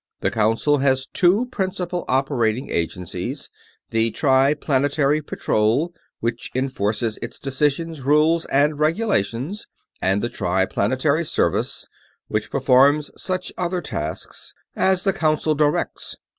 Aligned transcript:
The 0.21 0.31
Council 0.31 0.79
has 0.79 1.05
two 1.05 1.45
principal 1.51 2.05
operating 2.07 2.71
agencies; 2.71 3.51
the 3.91 4.09
Triplanetary 4.09 5.21
Patrol, 5.21 5.93
which 6.21 6.49
enforces 6.55 7.19
its 7.21 7.37
decisions, 7.37 8.01
rules, 8.01 8.47
and 8.47 8.79
regulations, 8.79 9.67
and 10.01 10.23
the 10.23 10.29
Triplanetary 10.29 11.23
Service, 11.27 11.85
which 12.29 12.49
performs 12.49 13.11
such 13.15 13.53
other 13.59 13.79
tasks 13.79 14.55
as 14.75 15.03
the 15.03 15.13
Council 15.13 15.53
directs. 15.53 16.15